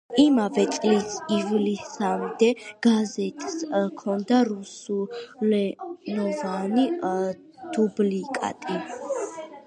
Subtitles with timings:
[0.21, 2.47] იმავე წლის ივლისამდე
[2.85, 6.87] გაზეთს ჰქონდა რუსულენოვანი
[7.77, 8.79] დუბლიკატი.